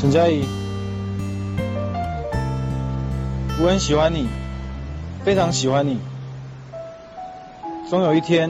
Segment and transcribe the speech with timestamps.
[0.00, 0.46] 沈佳宜，
[3.62, 4.26] 我很喜欢你，
[5.22, 6.00] 非常喜欢你。
[7.90, 8.48] 总有一天，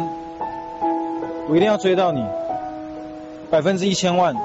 [1.48, 2.24] 我一定要追到你，
[3.50, 4.36] 百分之一千万，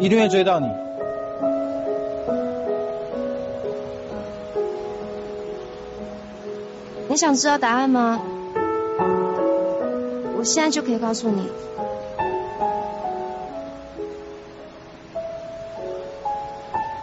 [0.00, 0.66] 一定会追到你。
[7.08, 8.20] 你想知道答案吗？
[10.36, 11.46] 我现在就可以告诉你。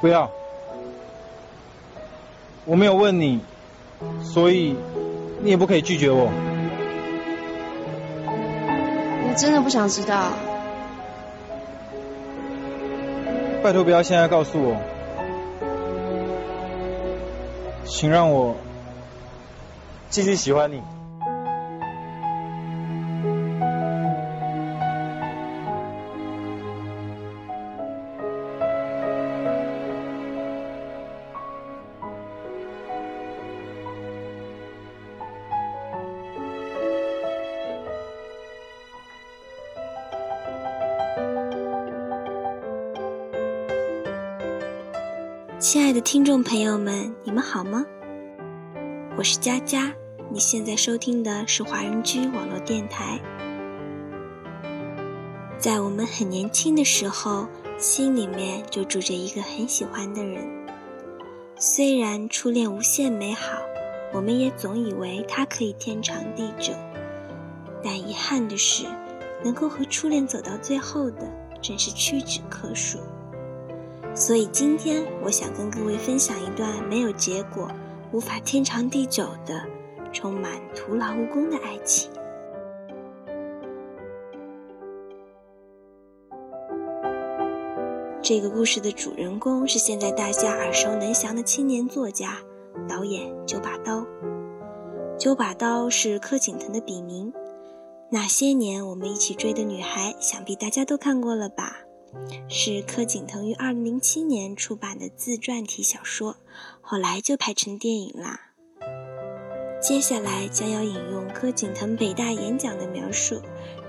[0.08, 0.32] 不要，
[2.64, 3.42] 我没有问你，
[4.24, 4.74] 所以
[5.42, 6.32] 你也不可以拒绝我。
[9.28, 10.32] 我真的不想知道。
[13.62, 14.78] 拜托不要现在告诉我，
[17.84, 18.55] 请让我
[20.10, 20.82] 继续喜欢你。
[45.60, 47.84] 亲爱的听众朋友们，你们好吗？
[49.18, 49.91] 我是佳佳，
[50.30, 53.20] 你现在收听的是华人居网络电台。
[55.58, 57.48] 在我们很年轻的时候，
[57.80, 60.48] 心里面就住着一个很喜欢的人。
[61.55, 63.58] 虽然初恋无限美好，
[64.14, 66.72] 我们也总以为它可以天长地久，
[67.84, 68.86] 但遗憾的是，
[69.44, 71.28] 能够和初恋走到最后的，
[71.64, 73.00] 真是屈指可数。
[74.18, 77.69] 所以今天我想跟各位分享一段没有结果、
[78.12, 79.63] 无法天长地久的、
[80.12, 82.09] 充满徒劳无功的爱情。
[88.24, 92.40] 这个故事的主人公是现在大家耳熟能详的青年作家、
[92.90, 94.03] 导演九把刀。
[95.19, 97.31] 九把刀是柯景腾的笔名。
[98.09, 101.87] 那些年我们一起追的女孩，想必大家都看过了吧？
[102.50, 106.38] 是柯景腾于二零零七年出版的自传体小说，
[106.82, 108.42] 后来就拍成电影啦。
[109.80, 113.42] 接下来将要引用柯景腾北大演讲的描述，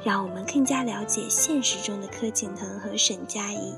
[0.05, 3.75] 让我们更加了解现实中的柯景腾和沈佳宜。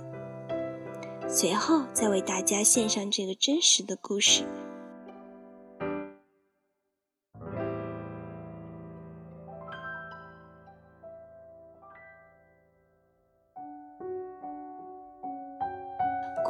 [1.29, 4.43] 随后再为大家献上这个真实的故事。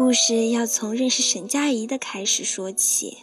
[0.03, 3.19] 故事要从认识沈佳宜的开始说起。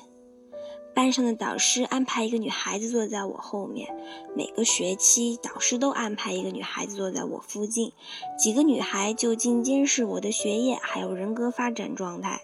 [0.94, 3.88] 班上的导师安排一个女孩子坐在我后面，
[4.36, 7.94] 每个学期导师都安排一个女孩子坐在我附近。
[8.38, 12.42] 几个女孩就近监视我的学业还有人格发展状态。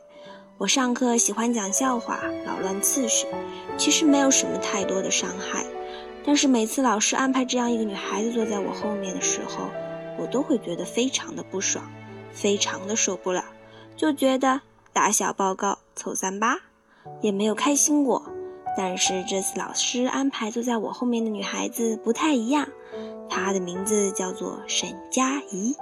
[0.57, 3.27] 我上课喜欢讲笑话，扰乱次序，
[3.77, 5.63] 其实没有什么太多的伤害。
[6.25, 9.69] 但是每次老师安排这样一个女孩子坐在我后面的时候，
[10.17, 11.87] 我都会觉得非常的不爽，
[12.31, 13.42] 非常的受不了。
[14.03, 14.59] 就觉得
[14.91, 16.59] 打小报告凑三八，
[17.21, 18.21] 也没有开心过。
[18.75, 22.67] 但是这次老师安排坐在我后面的女孩子不太一样，
[23.29, 25.77] 她的名字叫做沈佳宜。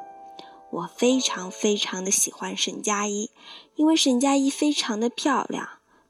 [0.69, 3.31] 我非常非常的喜欢沈佳宜，
[3.73, 5.67] 因为沈佳宜非常的漂亮。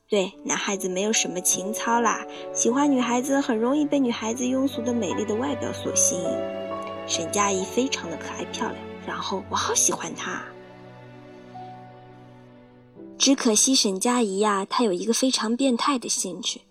[0.09, 6.29] 对男孩子没有什么情操啦，喜欢女孩子很容易被女孩子庸俗的美丽的外表所吸引。
[7.07, 8.75] 沈佳宜非常的可爱漂亮，
[9.07, 10.43] 然后我好喜欢她。
[13.21, 16.61] 只可惜沈佳宜呀，她有一个非常变态的兴趣，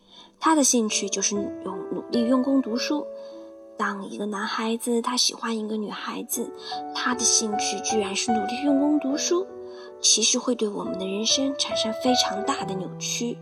[0.41, 3.07] 她的兴趣就是用努力用功读书。
[3.79, 6.53] 当一个男孩子他喜欢一个女孩子，
[6.93, 9.47] 他的兴趣居然是努力用功读书，
[10.01, 13.39] 其实会对我们的人生产生非常大的扭曲。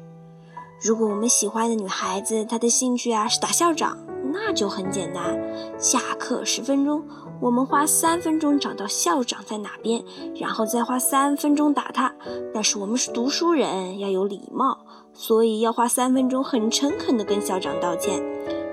[0.78, 3.96] 如果我们喜欢的女孩子她的兴趣啊是打校长，
[4.32, 5.38] 那就很简单，
[5.78, 7.02] 下课十分钟。
[7.40, 10.02] 我们花三分钟找到校长在哪边，
[10.34, 12.12] 然后再花三分钟打他。
[12.52, 18.20] 但是我们是读书人，要有礼貌，所以要花三分钟很诚恳地跟校长道歉，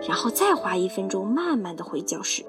[0.08, 2.44] 然后再花一分钟慢慢地回教室。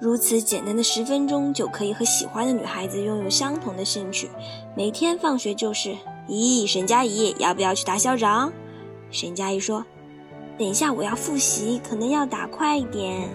[0.00, 4.28] 如此简单的十分钟就可以和喜欢的女孩子拥有相同的兴趣。
[4.76, 5.96] 每天放学就是，
[6.28, 8.52] 咦，沈佳宜要不要去打校长？
[9.10, 9.82] 沈佳宜说。
[10.56, 13.28] 等一下，我要复习，可能要打快一点。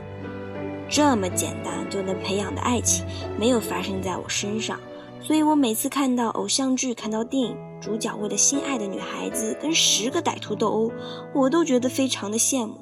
[0.89, 3.05] 这么简单就能培养的爱情，
[3.37, 4.79] 没有发生在我身上，
[5.21, 10.91] 所以我每次看到偶像剧、看到电影，主角为了心爱的女孩子跟十个歹徒斗殴，
[11.33, 12.75] 我都觉得非常的羡慕。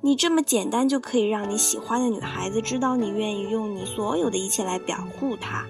[0.00, 5.64] 你这么简单就可以让你喜欢的女孩子知道你愿意用你所有的一切来保护她，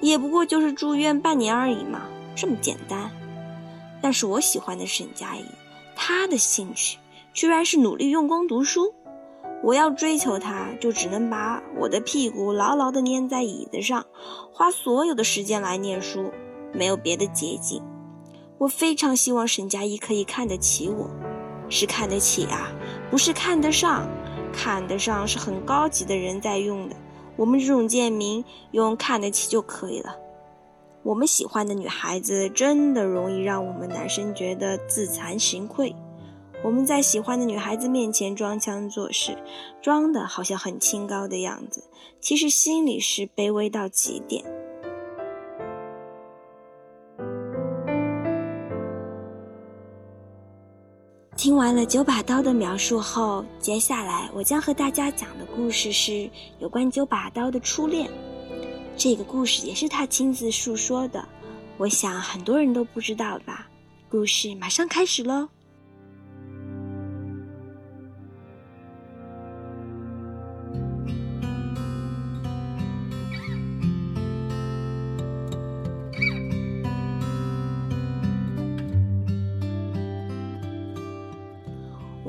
[0.00, 2.02] 也不过就是住院半年而已嘛，
[2.34, 3.10] 这么简单。
[4.00, 5.44] 但是我喜欢的沈佳宜，
[5.94, 6.96] 她的兴趣
[7.36, 8.94] 居然是努力用功读书。
[9.62, 14.06] 我要追求她，就只能把我的屁股牢牢地粘在椅子上，
[14.54, 16.32] 花所有的时间来念书，
[16.72, 17.82] 没有别的捷径。
[18.56, 21.10] 我非常希望沈佳宜可以看得起我，
[21.68, 22.72] 是看得起啊，
[23.10, 24.08] 不是看得上。
[24.50, 26.96] 看得上是很高级的人在用的，
[27.36, 30.16] 我们这种贱民用看得起就可以了。
[31.02, 35.94] 我们喜欢的女孩子真的容易让我们男生觉得自惭形秽。
[36.66, 39.38] 我们在喜欢的女孩子面前装腔作势，
[39.80, 41.84] 装的好像很清高的样子，
[42.20, 44.44] 其实心里是卑微到极点。
[51.36, 56.28] 听完了九把刀的描述后，接下来我将和大家讲的故事是
[56.58, 58.10] 有关九把刀的初恋。
[58.96, 61.24] 这个故事也是他亲自述说的，
[61.78, 63.68] 我想很多人都不知道吧。
[64.10, 65.48] 故事马上开始喽。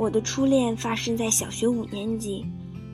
[0.07, 2.45] 我的初恋发生在小学五年级，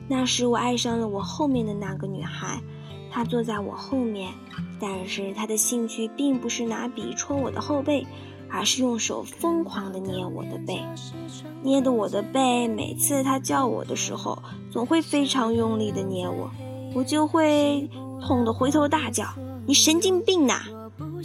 [0.08, 2.60] 那时我爱上了我后面的那个女孩，
[3.08, 4.32] 她坐在我后面，
[4.80, 8.04] 但是她的兴趣并不是拿笔戳我的后背，
[8.50, 10.82] 而是用手疯狂地捏我的背，
[11.62, 16.50] 捏的我的背，每次她叫我的时候，总会非常用力地捏我，
[16.96, 17.88] 我就会
[18.20, 19.24] 痛得回头大叫
[19.66, 20.62] ：“你神经病呐！”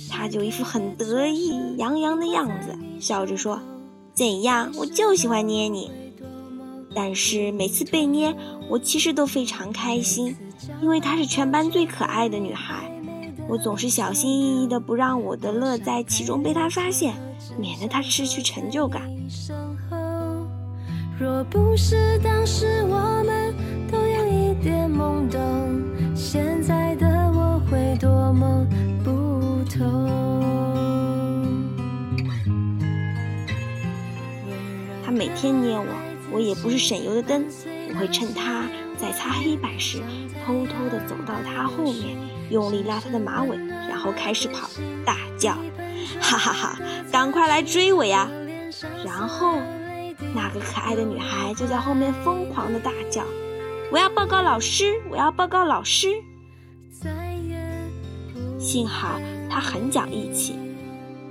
[0.07, 3.59] 她就一副很得意洋洋的样子，笑着说。
[4.19, 4.69] 怎样？
[4.75, 5.89] 我就喜欢捏你，
[6.93, 8.35] 但是每次被捏，
[8.67, 10.35] 我其实都非常开心，
[10.81, 12.91] 因为她是全班最可爱的女孩。
[13.47, 17.13] 我总是小心翼翼的，不让我的乐在其中被她发现，
[17.57, 19.03] 免得她失去成就感。
[21.17, 23.18] 若不是当时我
[35.29, 35.85] 每天捏我，
[36.31, 37.45] 我也不是省油的灯。
[37.89, 38.67] 我会趁他
[38.97, 40.01] 在擦黑板时，
[40.43, 42.17] 偷偷地走到他后面，
[42.49, 43.55] 用力拉他的马尾，
[43.87, 44.67] 然后开始跑，
[45.05, 45.53] 大叫
[46.19, 46.79] ：“哈哈哈，
[47.11, 48.27] 赶快来追我呀！”
[49.05, 49.59] 然后，
[50.33, 53.23] 那个可爱的女孩就在后面疯狂地大叫
[53.93, 54.99] ：“我要报告老师！
[55.11, 56.07] 我要报告老师！”
[58.57, 60.55] 幸好她很讲义气，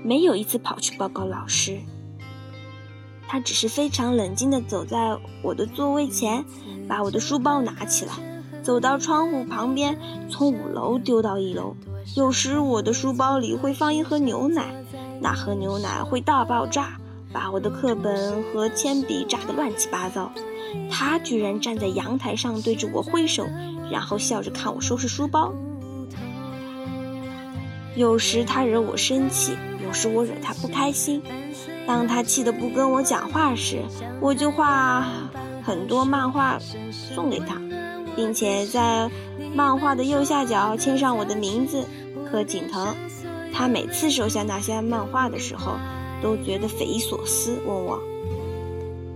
[0.05, 1.81] 没有一次跑去报告老师。
[3.29, 6.45] 他只是非常冷静地走在我的座位前，
[6.89, 8.15] 把我的书包拿起来，
[8.63, 9.99] 走到窗户旁边，
[10.31, 11.77] 从五楼丢到一楼。
[12.17, 14.75] 有时我的书包里会放一盒牛奶，
[15.21, 16.99] 那盒牛奶会大爆炸，
[17.31, 20.33] 把我的课本和铅笔炸得乱七八糟。
[20.91, 23.47] 他居然站在阳台上对着我挥手，
[23.91, 25.53] 然后笑着看我收拾书包。
[27.95, 29.53] 有时他惹我生气，
[29.85, 31.23] 有时我惹他不开心。
[31.89, 33.83] 当他气得不跟我讲话时，
[34.21, 35.07] 我就画
[35.65, 36.59] 很多漫画
[37.15, 37.59] 送给他，
[38.15, 39.11] 并且在
[39.55, 41.83] 漫画的右下角签上我的名字
[42.31, 42.95] 柯景腾。
[43.55, 45.79] 他每次收下那些漫画的时候，
[46.23, 47.99] 都觉得匪夷所思，问我：“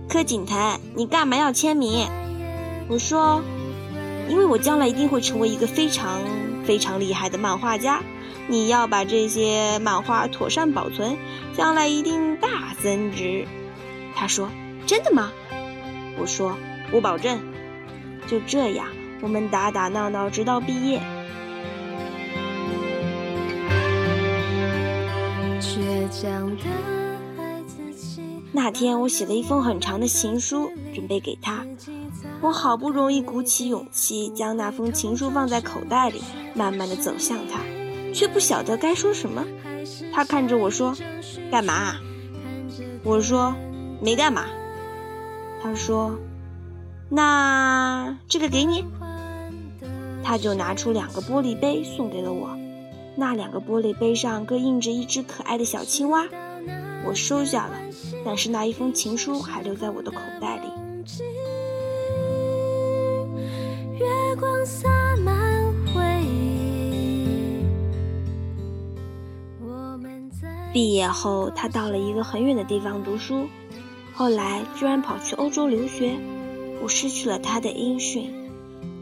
[0.09, 0.57] 柯景腾，
[0.95, 2.07] 你干嘛要签名？”
[2.89, 3.39] 我说
[4.27, 6.19] ：“因为我将来一定会成为一个非常
[6.65, 8.01] 非常厉害的漫画家。”
[8.47, 11.17] 你要把这些漫画妥善保存，
[11.55, 13.47] 将来一定大增值。
[14.15, 14.49] 他说
[14.85, 15.31] ：“真的吗？”
[16.19, 16.55] 我说
[16.91, 17.39] ：“我保证。”
[18.27, 18.87] 就这样，
[19.21, 21.01] 我们打打闹闹直到毕业。
[28.51, 31.65] 那天我写了一封很长的情书，准备给他。
[32.39, 36.21] 我好不容易鼓起勇气，将那封情书放在口袋里，
[36.53, 37.59] 慢慢的走向他。
[38.13, 39.43] 却不晓得该说什么。
[40.13, 40.95] 他看着我说
[41.51, 41.95] ：“干嘛？”
[43.03, 43.53] 我说
[43.99, 44.45] ：“没干嘛。”
[45.61, 46.17] 他说
[47.09, 48.85] ：“那这个给你。”
[50.23, 52.57] 他就拿出两个玻璃杯送给了我。
[53.15, 56.25] 那两个玻璃杯上各印着一只可爱的小青蛙。
[57.05, 57.77] 我收下了，
[58.25, 60.71] 但是那一封情书还留在我的口袋里。
[63.99, 64.89] 月光洒
[70.73, 73.47] 毕业后，他到了一个很远的地方读书，
[74.11, 76.15] 后来居然跑去欧洲留学，
[76.81, 78.33] 我失去了他的音讯。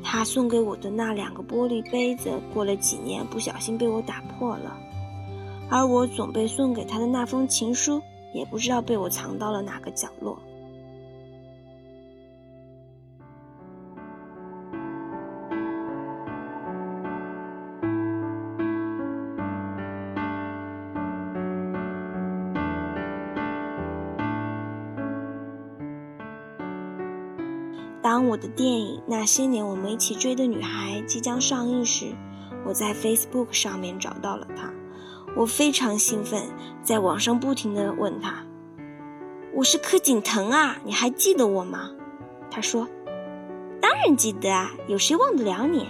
[0.03, 4.77] 他送给我的那两个玻璃杯子，过了几年不小心被我打破了，
[5.69, 8.01] 而我准备送给他的那封情书，
[8.33, 10.37] 也不知道被我藏到了哪个角落。
[28.01, 32.15] 当我的电影《那些年我们一起追的女孩》即将上映时，
[32.65, 34.73] 我在 Facebook 上面找到了她。
[35.35, 36.41] 我非常兴奋，
[36.83, 38.43] 在网上不停地问她
[39.53, 41.91] ：“我是柯景腾啊，你还记得我吗？”
[42.49, 42.87] 她说
[43.79, 45.87] ：“当然记得啊，有谁忘得了你？”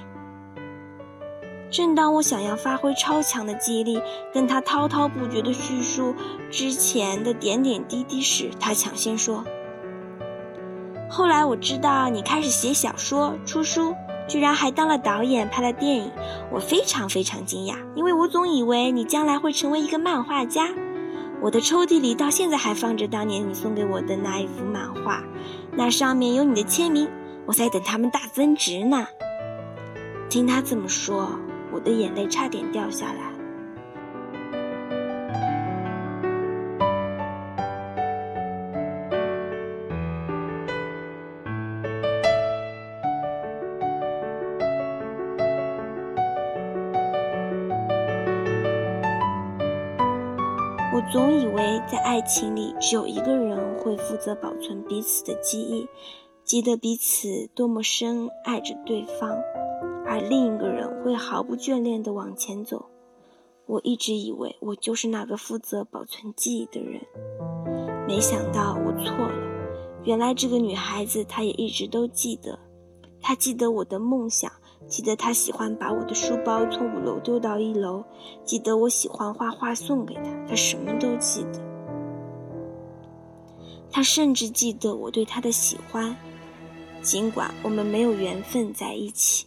[1.71, 4.01] 正当我想要发挥超强的记忆力，
[4.33, 6.13] 跟他滔滔不绝地叙述
[6.51, 9.45] 之前的点点滴滴时，她抢先说。
[11.11, 13.93] 后来我知道你开始写小说、出书，
[14.29, 16.09] 居然还当了导演，拍了电影，
[16.49, 20.69] 我非常非常惊讶，因为我总以为你将来会成为一个漫画家。
[21.41, 25.21] 我的抽屉里到现在还放着当年你送给我的那一幅漫画，
[25.73, 27.09] 那上面有你的签名，
[27.45, 29.05] 我在等它们大增值呢。
[30.29, 31.27] 听他这么说，
[31.73, 33.30] 我的眼泪差点掉下来。
[52.11, 55.87] 爱情里，只有一个人会负责保存彼此的记忆，
[56.43, 59.29] 记得彼此多么深爱着对方，
[60.05, 62.87] 而另一个人会毫不眷恋地往前走。
[63.65, 66.99] 我一直以为我就是那个负责保存记忆的人，
[68.05, 69.33] 没想到我错了。
[70.03, 72.59] 原来这个女孩子，她也一直都记得，
[73.21, 74.51] 她记得我的梦想。
[74.85, 78.03] 记得她喜欢把我的书包从五楼丢到一楼，
[78.43, 81.70] 记得我喜欢画画送给她，她什么都记得。
[83.91, 86.15] 他甚至记得我对他的喜欢，
[87.01, 89.45] 尽管我们没有缘分在一起。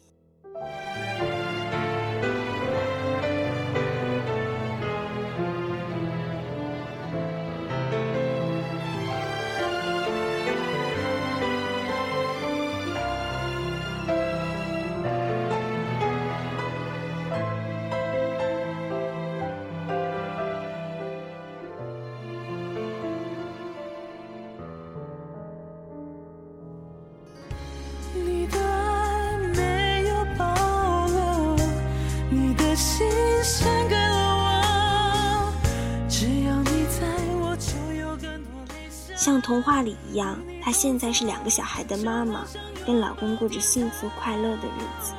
[39.44, 42.46] 童话里一样，她现在是两个小孩的妈妈，
[42.86, 45.12] 跟老公过着幸福快乐的日子，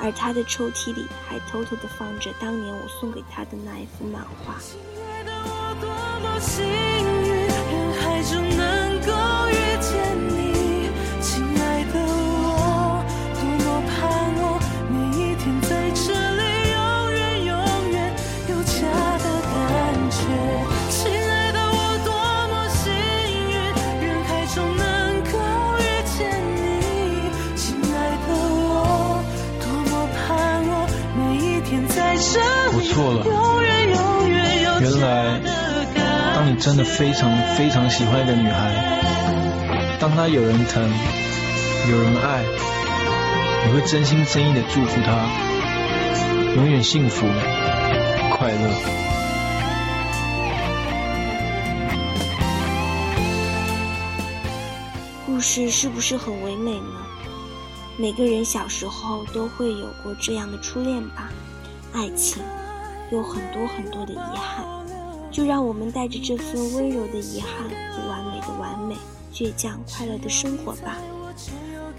[0.00, 4.54] 而她的抽屉里还偷偷的放着当年我送给她的那一幅漫画。
[10.28, 10.35] 我
[36.76, 40.86] 真的非常非常喜欢一个女孩，当她有人疼，
[41.90, 42.44] 有人爱，
[43.64, 45.26] 你会真心真意的祝福她，
[46.54, 47.26] 永远幸福
[48.30, 48.70] 快乐。
[55.24, 57.00] 故事是不是很唯美呢？
[57.96, 61.30] 每个人小时候都会有过这样的初恋吧。
[61.94, 62.42] 爱情
[63.10, 64.62] 有很多很多的遗憾，
[65.36, 68.96] 就让我们带着这份温柔的遗憾，和完美的完美，
[69.34, 70.96] 倔强快乐的生活吧。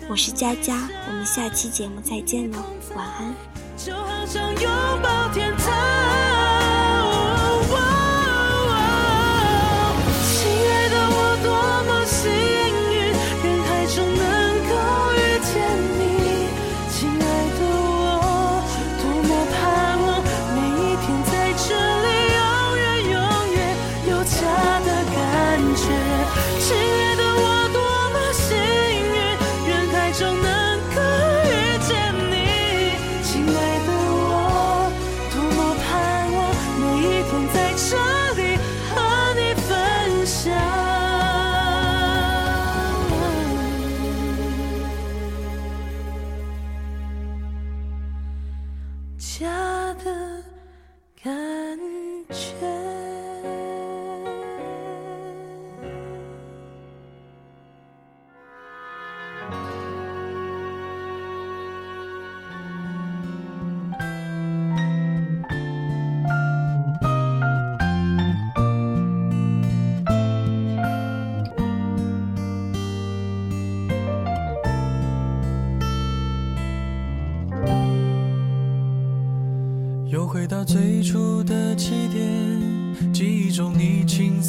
[0.10, 2.58] 我是佳佳，我们下期节目再见喽，
[2.96, 3.32] 晚安。
[3.78, 4.72] 就好像拥
[5.04, 5.97] 抱天堂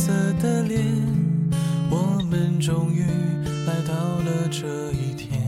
[0.09, 0.83] 色的脸，
[1.91, 3.03] 我们终于
[3.67, 5.39] 来到了这一天。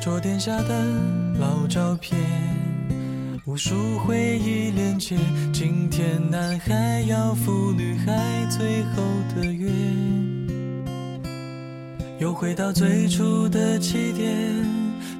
[0.00, 0.84] 桌垫下的
[1.40, 2.16] 老照片，
[3.46, 5.16] 无数回忆连接。
[5.52, 9.02] 今天男孩要赴女孩最后
[9.34, 9.68] 的约，
[12.20, 14.30] 又回到最初的起点。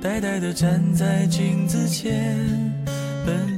[0.00, 2.49] 呆呆地站在镜子前，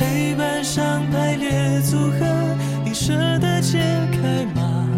[0.00, 2.26] 黑板上排列组合，
[2.82, 3.78] 你舍得解
[4.10, 4.88] 开吗？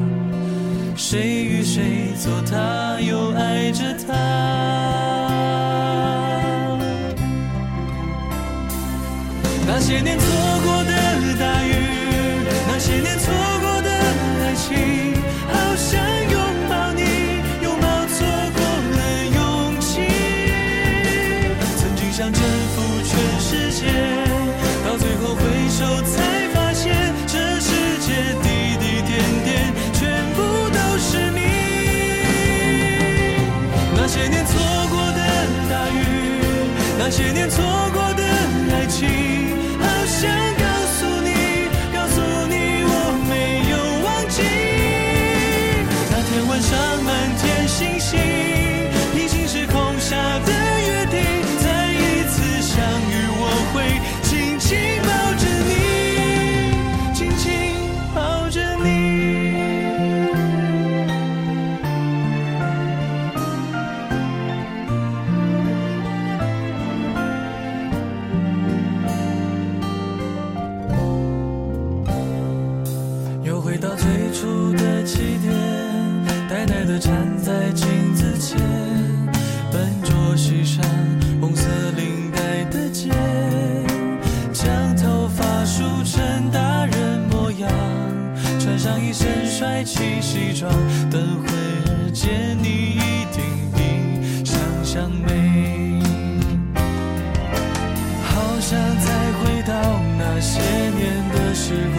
[0.97, 4.15] 谁与谁做他，又爱着他？
[9.67, 10.25] 那些年错
[10.65, 10.93] 过的
[11.37, 11.75] 大雨，
[12.69, 13.91] 那些年错过的
[14.45, 15.12] 爱情，
[37.15, 38.23] 那些年错过的
[38.73, 39.07] 爱情
[39.79, 40.65] 好想告
[40.97, 42.57] 诉你告诉你
[42.89, 42.91] 我
[43.29, 44.41] 没有忘记。
[46.11, 46.73] 那天晚上
[47.05, 48.19] 满天星星
[49.13, 50.51] 平行时空下的
[50.89, 51.21] 约定
[51.61, 53.45] 再一次相遇我
[53.75, 55.02] 会紧紧
[89.47, 90.73] 帅气西装，
[91.11, 93.43] 等会儿见你一定
[93.75, 96.01] 比想象美。
[98.25, 99.07] 好想再
[99.39, 99.73] 回到
[100.19, 101.01] 那些年
[101.33, 101.99] 的时光，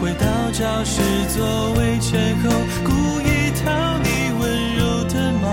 [0.00, 2.50] 回到教室座位前后，
[2.84, 4.08] 故意讨你
[4.40, 4.42] 温
[4.76, 5.44] 柔的骂。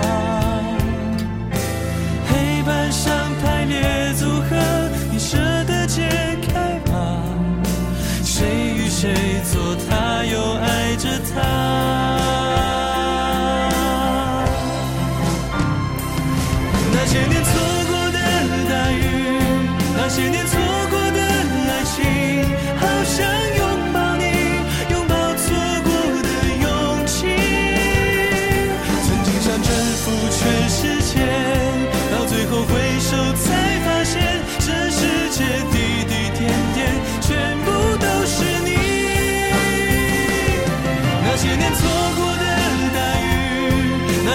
[2.28, 3.04] 黑板上
[3.42, 4.56] 排列组合，
[5.12, 6.08] 你舍得解
[6.48, 7.22] 开吗？
[8.24, 8.44] 谁
[8.76, 9.14] 与谁
[9.52, 9.75] 坐，
[16.92, 17.50] 那些年错
[17.88, 18.18] 过的
[18.68, 19.00] 大雨，
[19.96, 20.45] 那些年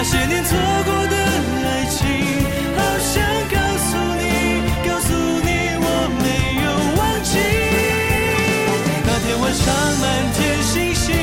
[0.04, 2.00] 那些年错过的爱情，
[2.74, 4.24] 好想告诉你，
[4.84, 5.86] 告诉你我
[6.18, 6.26] 没
[6.60, 6.66] 有
[6.98, 7.38] 忘记。
[9.06, 9.62] 那天晚上
[10.00, 11.14] 满天星星，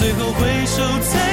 [0.00, 1.29] 最后回首才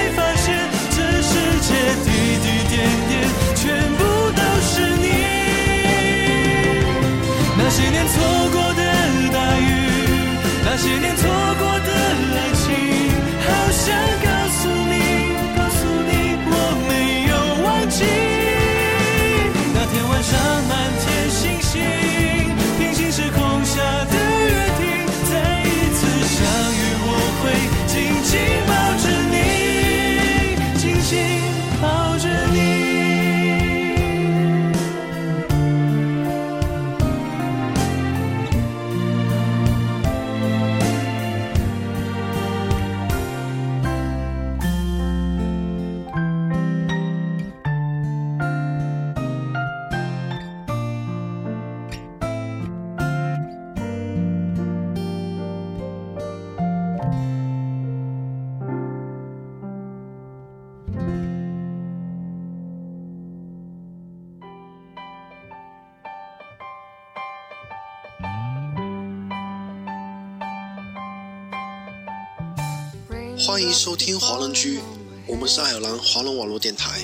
[73.48, 74.82] 欢迎收听华人居，
[75.26, 77.00] 我们是爱尔兰华人网络电台。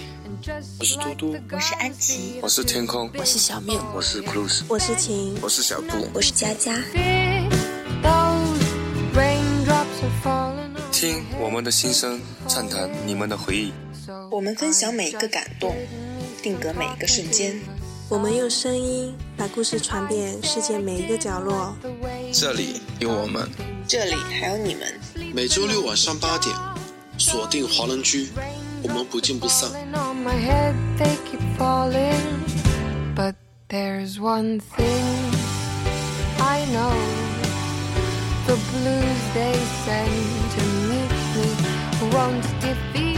[0.77, 6.75] 我是嘟嘟，我是安琪，我是天空，我是小面，我是 Cruz，我是晴，我是小布，我是佳佳。
[10.91, 13.71] 听我们的心声，畅谈你们的回忆。
[14.29, 15.73] 我们分享每一个感动，
[16.41, 17.57] 定格每一个瞬间。
[18.09, 21.73] 我们用声音把故事传遍世界每一个角落。
[22.33, 23.49] 这里有我们，
[23.87, 24.99] 这里还有你们。
[25.32, 26.54] 每周六晚上八点，
[27.18, 28.28] 锁定华人居，
[28.82, 29.70] 我们不见不散。
[33.14, 33.34] But
[33.68, 35.04] there's one thing
[36.38, 36.92] I know
[38.48, 40.08] The blues they send
[40.54, 41.48] to meet me
[42.12, 43.11] won't defeat